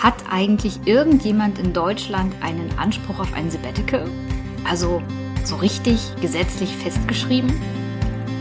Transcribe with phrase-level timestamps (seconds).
[0.00, 4.08] Hat eigentlich irgendjemand in Deutschland einen Anspruch auf ein Sabbatical?
[4.66, 5.02] Also
[5.44, 7.52] so richtig gesetzlich festgeschrieben?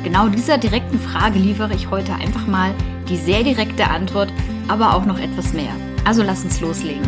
[0.05, 2.73] Genau dieser direkten Frage liefere ich heute einfach mal
[3.09, 4.31] die sehr direkte Antwort,
[4.69, 5.73] aber auch noch etwas mehr.
[6.05, 7.05] Also lass uns loslegen.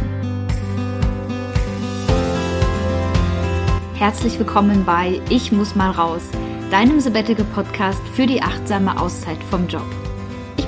[3.95, 6.23] Herzlich willkommen bei Ich muss mal raus,
[6.71, 9.87] deinem Sabbatical Podcast für die achtsame Auszeit vom Job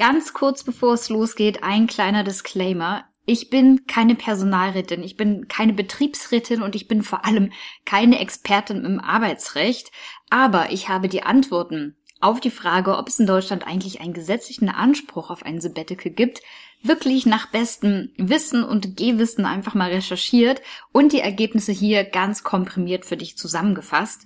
[0.00, 3.04] Ganz kurz bevor es losgeht, ein kleiner Disclaimer.
[3.26, 7.52] Ich bin keine Personalrätin, ich bin keine Betriebsrätin und ich bin vor allem
[7.84, 9.92] keine Expertin im Arbeitsrecht,
[10.30, 14.70] aber ich habe die Antworten auf die Frage, ob es in Deutschland eigentlich einen gesetzlichen
[14.70, 16.40] Anspruch auf ein Sabbatical gibt,
[16.82, 23.04] wirklich nach bestem Wissen und Gehwissen einfach mal recherchiert und die Ergebnisse hier ganz komprimiert
[23.04, 24.22] für dich zusammengefasst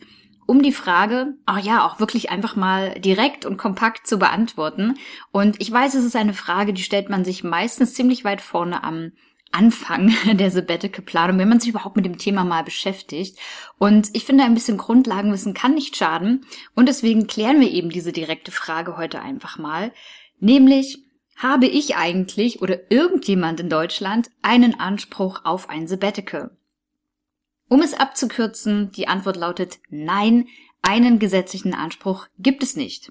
[0.46, 4.94] um die Frage, ach ja, auch wirklich einfach mal direkt und kompakt zu beantworten.
[5.32, 8.84] Und ich weiß, es ist eine Frage, die stellt man sich meistens ziemlich weit vorne
[8.84, 9.12] am
[9.52, 13.38] Anfang der Sabbatical-Planung, wenn man sich überhaupt mit dem Thema mal beschäftigt.
[13.78, 16.44] Und ich finde, ein bisschen Grundlagenwissen kann nicht schaden.
[16.74, 19.92] Und deswegen klären wir eben diese direkte Frage heute einfach mal.
[20.40, 20.98] Nämlich,
[21.36, 26.50] habe ich eigentlich oder irgendjemand in Deutschland einen Anspruch auf ein Sabbatical?
[27.74, 30.46] Um es abzukürzen, die Antwort lautet nein,
[30.80, 33.10] einen gesetzlichen Anspruch gibt es nicht.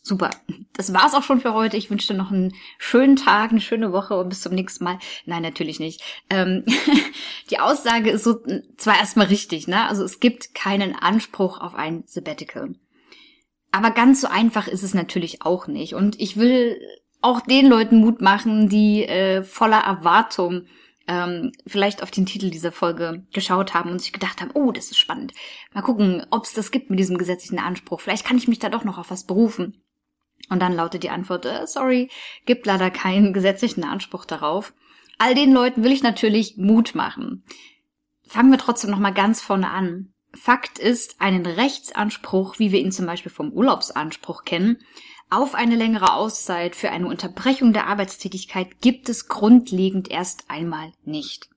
[0.00, 0.30] Super.
[0.72, 1.76] Das war's auch schon für heute.
[1.76, 4.98] Ich wünsche dir noch einen schönen Tag, eine schöne Woche und bis zum nächsten Mal.
[5.26, 6.00] Nein, natürlich nicht.
[6.30, 6.64] Ähm,
[7.50, 8.40] die Aussage ist so
[8.78, 9.86] zwar erstmal richtig, ne?
[9.86, 12.76] Also es gibt keinen Anspruch auf ein Sabbatical.
[13.72, 15.94] Aber ganz so einfach ist es natürlich auch nicht.
[15.94, 16.80] Und ich will
[17.20, 20.64] auch den Leuten Mut machen, die äh, voller Erwartung
[21.10, 24.92] ähm, vielleicht auf den Titel dieser Folge geschaut haben und sich gedacht haben, oh, das
[24.92, 25.34] ist spannend.
[25.74, 28.00] Mal gucken, ob es das gibt mit diesem gesetzlichen Anspruch.
[28.00, 29.82] Vielleicht kann ich mich da doch noch auf was berufen.
[30.48, 32.10] Und dann lautet die Antwort, äh, sorry,
[32.46, 34.72] gibt leider keinen gesetzlichen Anspruch darauf.
[35.18, 37.44] All den Leuten will ich natürlich Mut machen.
[38.26, 40.14] Fangen wir trotzdem noch mal ganz vorne an.
[40.32, 44.78] Fakt ist, einen Rechtsanspruch, wie wir ihn zum Beispiel vom Urlaubsanspruch kennen,
[45.30, 51.48] auf eine längere Auszeit für eine Unterbrechung der Arbeitstätigkeit gibt es grundlegend erst einmal nicht.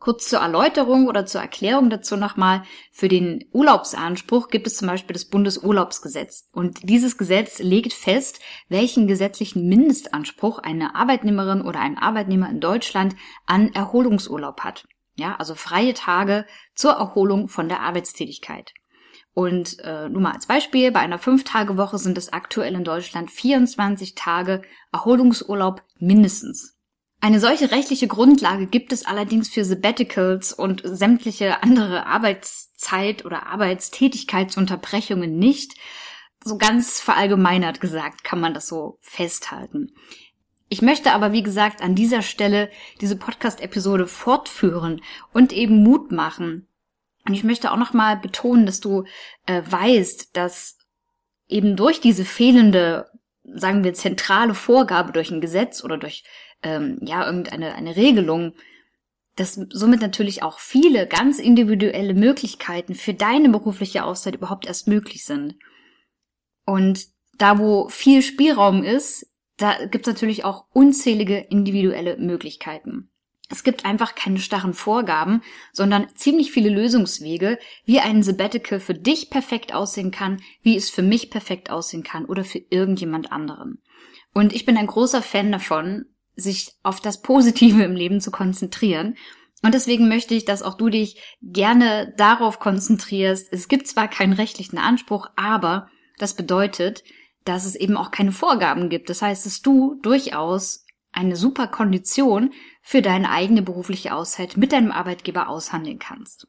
[0.00, 2.62] Kurz zur Erläuterung oder zur Erklärung dazu nochmal.
[2.90, 6.48] Für den Urlaubsanspruch gibt es zum Beispiel das Bundesurlaubsgesetz.
[6.52, 8.40] Und dieses Gesetz legt fest,
[8.70, 13.14] welchen gesetzlichen Mindestanspruch eine Arbeitnehmerin oder ein Arbeitnehmer in Deutschland
[13.44, 14.88] an Erholungsurlaub hat.
[15.16, 18.72] Ja, also freie Tage zur Erholung von der Arbeitstätigkeit.
[19.32, 24.14] Und äh, nur mal als Beispiel, bei einer Fünf-Tage-Woche sind es aktuell in Deutschland 24
[24.14, 26.76] Tage Erholungsurlaub mindestens.
[27.22, 35.38] Eine solche rechtliche Grundlage gibt es allerdings für Sabbaticals und sämtliche andere Arbeitszeit- oder Arbeitstätigkeitsunterbrechungen
[35.38, 35.74] nicht.
[36.42, 39.92] So ganz verallgemeinert gesagt kann man das so festhalten.
[40.70, 42.70] Ich möchte aber, wie gesagt, an dieser Stelle
[43.02, 45.02] diese Podcast-Episode fortführen
[45.34, 46.68] und eben Mut machen,
[47.26, 49.04] und ich möchte auch nochmal betonen, dass du
[49.46, 50.78] äh, weißt, dass
[51.48, 53.10] eben durch diese fehlende,
[53.44, 56.24] sagen wir, zentrale Vorgabe durch ein Gesetz oder durch
[56.62, 58.54] ähm, ja irgendeine eine Regelung,
[59.36, 65.24] dass somit natürlich auch viele ganz individuelle Möglichkeiten für deine berufliche Auszeit überhaupt erst möglich
[65.24, 65.56] sind.
[66.64, 67.06] Und
[67.38, 69.26] da, wo viel Spielraum ist,
[69.56, 73.10] da gibt es natürlich auch unzählige individuelle Möglichkeiten.
[73.50, 79.28] Es gibt einfach keine starren Vorgaben, sondern ziemlich viele Lösungswege, wie ein Sabbatical für dich
[79.28, 83.82] perfekt aussehen kann, wie es für mich perfekt aussehen kann oder für irgendjemand anderen.
[84.32, 86.06] Und ich bin ein großer Fan davon,
[86.36, 89.16] sich auf das Positive im Leben zu konzentrieren.
[89.62, 93.52] Und deswegen möchte ich, dass auch du dich gerne darauf konzentrierst.
[93.52, 95.88] Es gibt zwar keinen rechtlichen Anspruch, aber
[96.18, 97.02] das bedeutet,
[97.44, 99.10] dass es eben auch keine Vorgaben gibt.
[99.10, 102.52] Das heißt, dass du durchaus eine super Kondition
[102.82, 106.46] für deine eigene berufliche Auszeit mit deinem Arbeitgeber aushandeln kannst.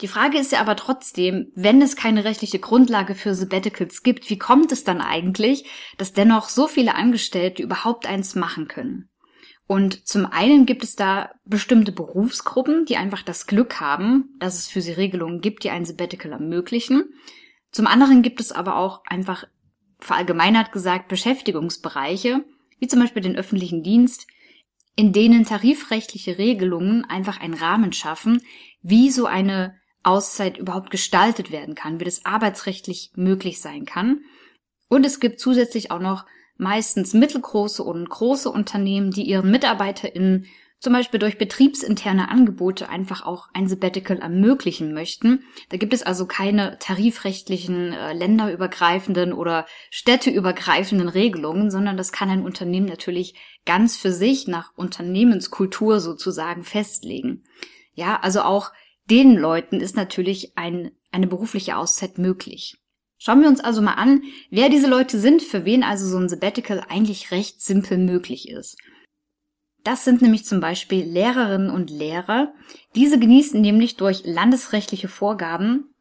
[0.00, 4.38] Die Frage ist ja aber trotzdem, wenn es keine rechtliche Grundlage für Sabbaticals gibt, wie
[4.38, 5.66] kommt es dann eigentlich,
[5.98, 9.10] dass dennoch so viele Angestellte überhaupt eins machen können?
[9.66, 14.68] Und zum einen gibt es da bestimmte Berufsgruppen, die einfach das Glück haben, dass es
[14.68, 17.04] für sie Regelungen gibt, die ein Sabbatical ermöglichen.
[17.70, 19.44] Zum anderen gibt es aber auch einfach
[20.00, 22.44] verallgemeinert gesagt Beschäftigungsbereiche,
[22.80, 24.26] wie zum Beispiel den öffentlichen Dienst,
[24.96, 28.42] in denen tarifrechtliche Regelungen einfach einen Rahmen schaffen,
[28.82, 34.22] wie so eine Auszeit überhaupt gestaltet werden kann, wie das arbeitsrechtlich möglich sein kann.
[34.88, 40.46] Und es gibt zusätzlich auch noch meistens mittelgroße und große Unternehmen, die ihren MitarbeiterInnen
[40.80, 45.44] zum Beispiel durch betriebsinterne Angebote einfach auch ein Sabbatical ermöglichen möchten.
[45.68, 52.42] Da gibt es also keine tarifrechtlichen, äh, länderübergreifenden oder städteübergreifenden Regelungen, sondern das kann ein
[52.42, 53.34] Unternehmen natürlich
[53.66, 57.44] ganz für sich nach Unternehmenskultur sozusagen festlegen.
[57.92, 58.72] Ja, also auch
[59.04, 62.78] den Leuten ist natürlich ein, eine berufliche Auszeit möglich.
[63.18, 66.30] Schauen wir uns also mal an, wer diese Leute sind, für wen also so ein
[66.30, 68.78] Sabbatical eigentlich recht simpel möglich ist.
[69.84, 72.52] Das sind nämlich zum Beispiel Lehrerinnen und Lehrer.
[72.94, 75.94] Diese genießen nämlich durch landesrechtliche Vorgaben,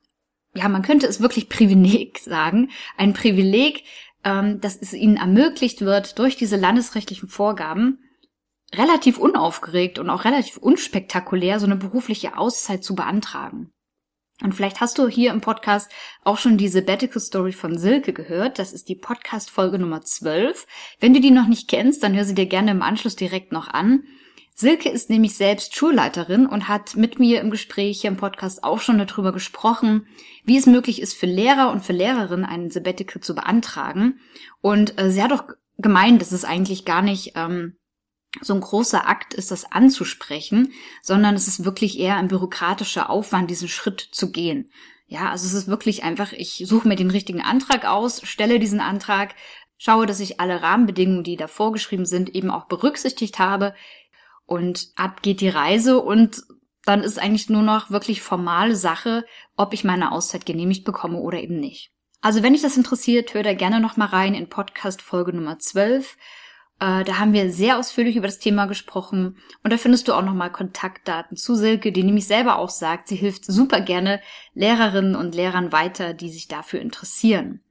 [0.53, 3.83] ja, man könnte es wirklich Privileg sagen, ein Privileg,
[4.23, 7.99] ähm, dass es ihnen ermöglicht wird, durch diese landesrechtlichen Vorgaben
[8.73, 13.71] relativ unaufgeregt und auch relativ unspektakulär so eine berufliche Auszeit zu beantragen.
[14.41, 15.91] Und vielleicht hast du hier im Podcast
[16.23, 18.57] auch schon die Sabbatical Story von Silke gehört.
[18.57, 20.65] Das ist die Podcast-Folge Nummer 12.
[20.99, 23.67] Wenn du die noch nicht kennst, dann hör sie dir gerne im Anschluss direkt noch
[23.67, 24.03] an.
[24.55, 28.81] Silke ist nämlich selbst Schulleiterin und hat mit mir im Gespräch hier im Podcast auch
[28.81, 30.05] schon darüber gesprochen,
[30.43, 34.19] wie es möglich ist für Lehrer und für Lehrerinnen einen Sabbatical zu beantragen.
[34.59, 35.45] Und äh, sie hat doch
[35.77, 37.78] gemeint, dass es eigentlich gar nicht ähm,
[38.41, 43.49] so ein großer Akt ist, das anzusprechen, sondern es ist wirklich eher ein bürokratischer Aufwand,
[43.49, 44.69] diesen Schritt zu gehen.
[45.07, 48.79] Ja, also es ist wirklich einfach, ich suche mir den richtigen Antrag aus, stelle diesen
[48.79, 49.33] Antrag,
[49.77, 53.73] schaue, dass ich alle Rahmenbedingungen, die da vorgeschrieben sind, eben auch berücksichtigt habe
[54.45, 56.43] und ab geht die Reise und
[56.85, 61.39] dann ist eigentlich nur noch wirklich formale Sache, ob ich meine Auszeit genehmigt bekomme oder
[61.39, 61.91] eben nicht.
[62.21, 65.57] Also wenn dich das interessiert, hör da gerne noch mal rein in Podcast Folge Nummer
[65.57, 66.17] 12.
[66.79, 70.23] Äh, da haben wir sehr ausführlich über das Thema gesprochen und da findest du auch
[70.23, 74.21] nochmal Kontaktdaten zu Silke, die nämlich selber auch sagt, sie hilft super gerne
[74.53, 77.61] Lehrerinnen und Lehrern weiter, die sich dafür interessieren.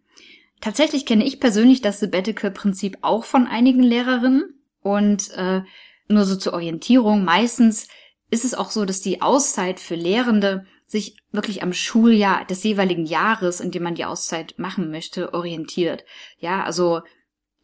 [0.60, 5.62] Tatsächlich kenne ich persönlich das Sabbatical-Prinzip auch von einigen Lehrerinnen und äh,
[6.08, 7.25] nur so zur Orientierung.
[7.25, 7.88] Meistens
[8.31, 13.05] ist es auch so, dass die Auszeit für Lehrende sich wirklich am Schuljahr des jeweiligen
[13.05, 16.05] Jahres, in dem man die Auszeit machen möchte, orientiert.
[16.38, 17.02] Ja, also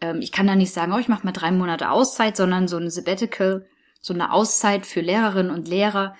[0.00, 2.76] ähm, ich kann da nicht sagen, oh, ich mache mal drei Monate Auszeit, sondern so
[2.76, 3.66] eine Sabbatical,
[4.00, 6.14] so eine Auszeit für Lehrerinnen und Lehrer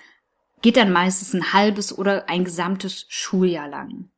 [0.61, 4.09] geht dann meistens ein halbes oder ein gesamtes Schuljahr lang.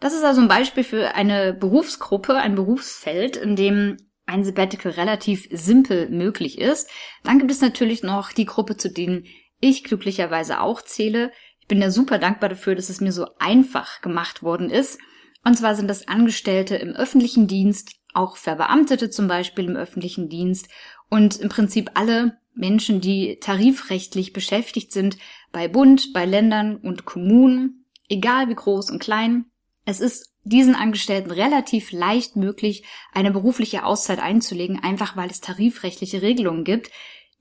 [0.00, 5.48] Das ist also ein Beispiel für eine Berufsgruppe, ein Berufsfeld, in dem ein Sabbatical relativ
[5.52, 6.90] simpel möglich ist.
[7.22, 9.26] Dann gibt es natürlich noch die Gruppe, zu denen
[9.60, 11.30] ich glücklicherweise auch zähle.
[11.60, 14.98] Ich bin ja super dankbar dafür, dass es mir so einfach gemacht worden ist.
[15.44, 20.68] Und zwar sind das Angestellte im öffentlichen Dienst, auch Verbeamtete zum Beispiel im öffentlichen Dienst
[21.08, 25.16] und im Prinzip alle Menschen, die tarifrechtlich beschäftigt sind
[25.52, 29.46] bei Bund, bei Ländern und Kommunen, egal wie groß und klein.
[29.84, 36.20] Es ist diesen Angestellten relativ leicht möglich, eine berufliche Auszeit einzulegen, einfach weil es tarifrechtliche
[36.20, 36.90] Regelungen gibt,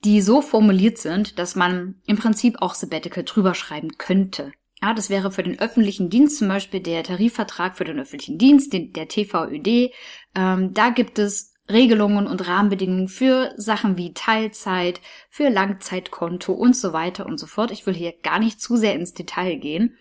[0.04, 4.52] die so formuliert sind, dass man im Prinzip auch Sabbatical drüber schreiben könnte.
[4.82, 8.74] Ja, das wäre für den öffentlichen Dienst zum Beispiel der Tarifvertrag für den öffentlichen Dienst,
[8.74, 9.92] den, der TVÖD.
[10.34, 15.00] Ähm, da gibt es Regelungen und Rahmenbedingungen für Sachen wie Teilzeit,
[15.30, 17.72] für Langzeitkonto und so weiter und so fort.
[17.72, 19.98] Ich will hier gar nicht zu sehr ins Detail gehen.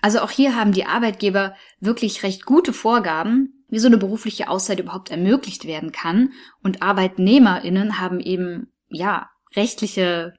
[0.00, 4.80] Also auch hier haben die Arbeitgeber wirklich recht gute Vorgaben, wie so eine berufliche Auszeit
[4.80, 6.32] überhaupt ermöglicht werden kann.
[6.62, 10.34] Und ArbeitnehmerInnen haben eben, ja, rechtliche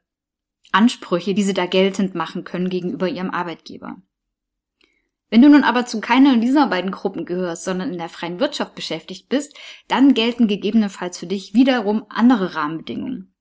[0.71, 3.97] Ansprüche, die sie da geltend machen können gegenüber ihrem Arbeitgeber.
[5.29, 8.75] Wenn du nun aber zu keiner dieser beiden Gruppen gehörst, sondern in der freien Wirtschaft
[8.75, 9.57] beschäftigt bist,
[9.87, 13.33] dann gelten gegebenenfalls für dich wiederum andere Rahmenbedingungen.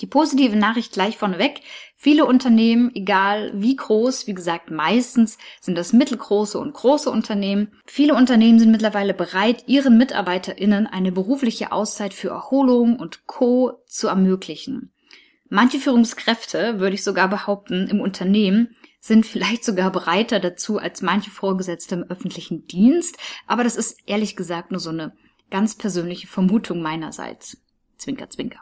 [0.00, 1.60] Die positive Nachricht gleich vorneweg.
[1.96, 7.72] Viele Unternehmen, egal wie groß, wie gesagt, meistens sind das mittelgroße und große Unternehmen.
[7.84, 13.82] Viele Unternehmen sind mittlerweile bereit, ihren MitarbeiterInnen eine berufliche Auszeit für Erholung und Co.
[13.86, 14.92] zu ermöglichen.
[15.48, 21.30] Manche Führungskräfte, würde ich sogar behaupten, im Unternehmen sind vielleicht sogar bereiter dazu als manche
[21.30, 25.14] Vorgesetzte im öffentlichen Dienst, aber das ist ehrlich gesagt nur so eine
[25.50, 27.62] ganz persönliche Vermutung meinerseits.
[27.96, 28.60] Zwinker, zwinker.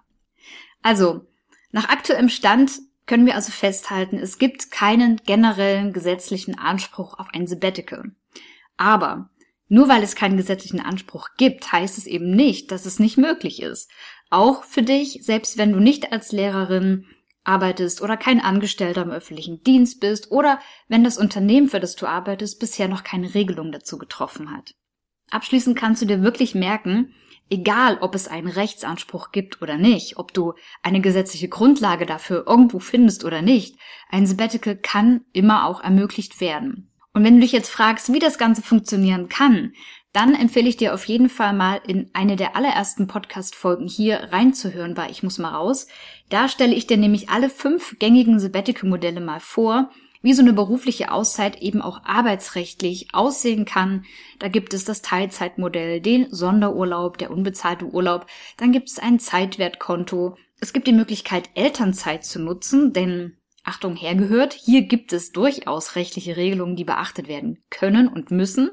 [0.83, 1.27] Also,
[1.73, 7.47] nach aktuellem Stand können wir also festhalten, es gibt keinen generellen gesetzlichen Anspruch auf ein
[7.47, 8.13] Sabbatical.
[8.77, 9.31] Aber
[9.69, 13.63] nur weil es keinen gesetzlichen Anspruch gibt, heißt es eben nicht, dass es nicht möglich
[13.63, 13.91] ist.
[14.31, 17.07] Auch für dich, selbst wenn du nicht als Lehrerin
[17.45, 22.07] arbeitest oder kein Angestellter im öffentlichen Dienst bist oder wenn das Unternehmen, für das du
[22.07, 24.75] arbeitest, bisher noch keine Regelung dazu getroffen hat.
[25.31, 27.15] Abschließend kannst du dir wirklich merken,
[27.49, 32.81] Egal, ob es einen Rechtsanspruch gibt oder nicht, ob du eine gesetzliche Grundlage dafür irgendwo
[32.81, 33.77] findest oder nicht,
[34.11, 36.91] ein Sabbatical kann immer auch ermöglicht werden.
[37.15, 39.75] Und wenn du dich jetzt fragst, wie das Ganze funktionieren kann,
[40.17, 44.95] dann empfehle ich dir auf jeden Fall mal in eine der allerersten Podcast-Folgen hier reinzuhören
[44.95, 45.89] bei Ich muss mal raus.
[46.31, 49.91] Da stelle ich dir nämlich alle fünf gängigen Sabbatical-Modelle mal vor,
[50.23, 54.07] wie so eine berufliche Auszeit eben auch arbeitsrechtlich aussehen kann.
[54.39, 60.39] Da gibt es das Teilzeitmodell, den Sonderurlaub, der unbezahlte Urlaub, dann gibt es ein Zeitwertkonto.
[60.61, 66.39] Es gibt die Möglichkeit, Elternzeit zu nutzen, denn Achtung hergehört, hier gibt es durchaus rechtliche
[66.39, 68.71] Regelungen, die beachtet werden können und müssen.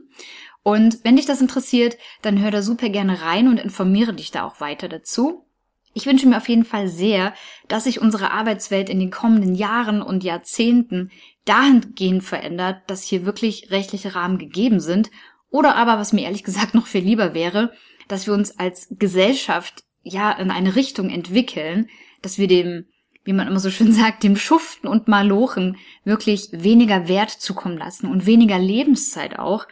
[0.64, 4.46] Und wenn dich das interessiert, dann hör da super gerne rein und informiere dich da
[4.46, 5.46] auch weiter dazu.
[5.94, 7.34] Ich wünsche mir auf jeden Fall sehr,
[7.68, 11.12] dass sich unsere Arbeitswelt in den kommenden Jahren und Jahrzehnten
[11.46, 15.12] dahingehend verändert, dass hier wirklich rechtliche Rahmen gegeben sind.
[15.50, 17.74] Oder aber, was mir ehrlich gesagt noch viel lieber wäre,
[18.08, 21.90] dass wir uns als Gesellschaft ja in eine Richtung entwickeln,
[22.22, 22.88] dass wir dem,
[23.24, 28.08] wie man immer so schön sagt, dem Schuften und Malochen wirklich weniger Wert zukommen lassen
[28.08, 29.68] und weniger Lebenszeit auch,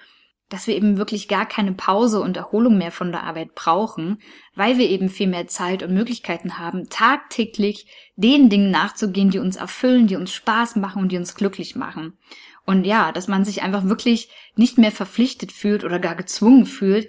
[0.52, 4.22] dass wir eben wirklich gar keine Pause und Erholung mehr von der Arbeit brauchen,
[4.54, 9.56] weil wir eben viel mehr Zeit und Möglichkeiten haben, tagtäglich den Dingen nachzugehen, die uns
[9.56, 12.18] erfüllen, die uns Spaß machen und die uns glücklich machen.
[12.66, 17.08] Und ja, dass man sich einfach wirklich nicht mehr verpflichtet fühlt oder gar gezwungen fühlt,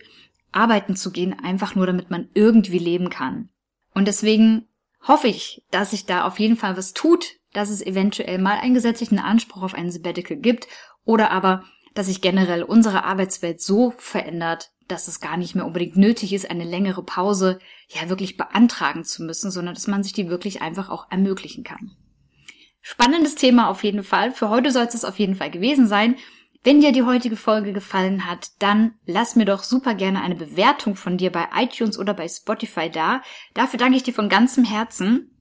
[0.52, 3.48] arbeiten zu gehen, einfach nur damit man irgendwie leben kann.
[3.92, 4.68] Und deswegen
[5.06, 8.74] hoffe ich, dass sich da auf jeden Fall was tut, dass es eventuell mal einen
[8.74, 10.68] gesetzlichen Anspruch auf ein Sabbatical gibt
[11.04, 15.96] oder aber dass sich generell unsere Arbeitswelt so verändert, dass es gar nicht mehr unbedingt
[15.96, 17.58] nötig ist, eine längere Pause
[17.88, 21.92] ja wirklich beantragen zu müssen, sondern dass man sich die wirklich einfach auch ermöglichen kann.
[22.80, 24.32] Spannendes Thema auf jeden Fall.
[24.32, 26.16] Für heute soll es auf jeden Fall gewesen sein.
[26.64, 30.94] Wenn dir die heutige Folge gefallen hat, dann lass mir doch super gerne eine Bewertung
[30.94, 33.22] von dir bei iTunes oder bei Spotify da.
[33.54, 35.31] Dafür danke ich dir von ganzem Herzen.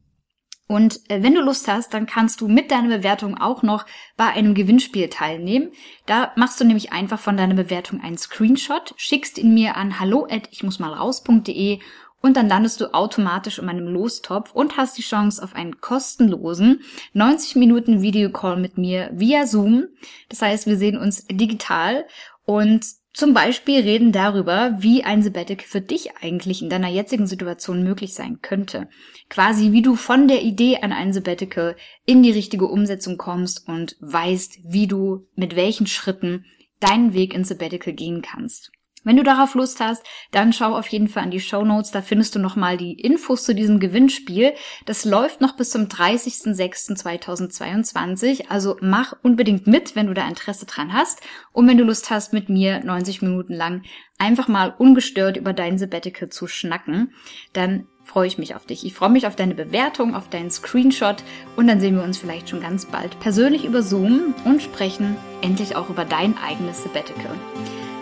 [0.68, 4.28] Und äh, wenn du Lust hast, dann kannst du mit deiner Bewertung auch noch bei
[4.28, 5.72] einem Gewinnspiel teilnehmen.
[6.06, 10.28] Da machst du nämlich einfach von deiner Bewertung einen Screenshot, schickst ihn mir an hallo
[10.30, 11.80] at ich muss mal raus.de
[12.22, 16.82] und dann landest du automatisch in meinem Lostopf und hast die Chance auf einen kostenlosen
[17.14, 19.88] 90 Minuten Videocall mit mir via Zoom.
[20.30, 22.06] Das heißt, wir sehen uns digital
[22.46, 27.84] und zum Beispiel reden darüber, wie ein Sabbatical für dich eigentlich in deiner jetzigen Situation
[27.84, 28.88] möglich sein könnte.
[29.30, 31.76] Quasi wie du von der Idee an ein Sabbatical
[32.06, 36.46] in die richtige Umsetzung kommst und weißt, wie du mit welchen Schritten
[36.80, 38.72] deinen Weg ins Sabbatical gehen kannst.
[39.04, 41.90] Wenn du darauf Lust hast, dann schau auf jeden Fall an die Show Notes.
[41.90, 44.54] Da findest du nochmal die Infos zu diesem Gewinnspiel.
[44.86, 48.50] Das läuft noch bis zum 30.06.2022.
[48.50, 51.22] Also mach unbedingt mit, wenn du da Interesse dran hast.
[51.52, 53.82] Und wenn du Lust hast, mit mir 90 Minuten lang
[54.20, 57.12] einfach mal ungestört über dein Sabbatical zu schnacken,
[57.54, 58.86] dann freue ich mich auf dich.
[58.86, 61.24] Ich freue mich auf deine Bewertung, auf deinen Screenshot
[61.56, 65.76] und dann sehen wir uns vielleicht schon ganz bald persönlich über Zoom und sprechen endlich
[65.76, 67.36] auch über dein eigenes Sabbatical.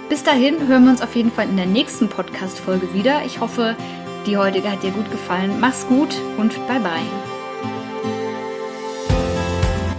[0.10, 3.24] Bis dahin hören wir uns auf jeden Fall in der nächsten Podcast-Folge wieder.
[3.28, 3.76] Ich hoffe,
[4.26, 5.60] die heutige hat dir gut gefallen.
[5.60, 7.06] Mach's gut und bye bye.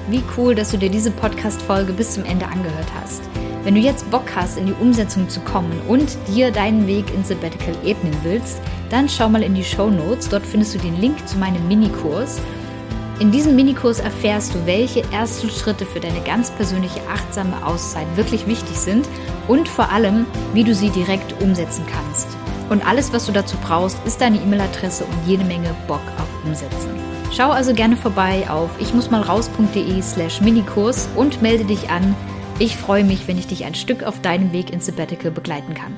[0.08, 3.22] Wie cool, dass du dir diese Podcast-Folge bis zum Ende angehört hast.
[3.62, 7.28] Wenn du jetzt Bock hast, in die Umsetzung zu kommen und dir deinen Weg ins
[7.28, 10.28] Sabbatical ebnen willst, dann schau mal in die Show Notes.
[10.28, 12.40] Dort findest du den Link zu meinem Minikurs
[13.20, 18.46] in diesem Minikurs erfährst du, welche ersten Schritte für deine ganz persönliche achtsame Auszeit wirklich
[18.46, 19.06] wichtig sind
[19.46, 20.24] und vor allem,
[20.54, 22.28] wie du sie direkt umsetzen kannst.
[22.70, 26.88] Und alles, was du dazu brauchst, ist deine E-Mail-Adresse und jede Menge Bock auf Umsetzen.
[27.30, 32.16] Schau also gerne vorbei auf ich muss mal raus.de slash Minikurs und melde dich an.
[32.58, 35.94] Ich freue mich, wenn ich dich ein Stück auf deinem Weg ins Sabbatical begleiten kann.